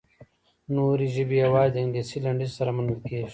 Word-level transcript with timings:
نورې 0.75 1.07
ژبې 1.15 1.35
یوازې 1.45 1.71
د 1.71 1.75
انګلیسي 1.83 2.17
لنډیز 2.25 2.51
سره 2.57 2.71
منل 2.75 2.97
کیږي. 3.07 3.29